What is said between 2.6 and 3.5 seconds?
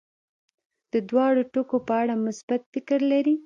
فکر لري.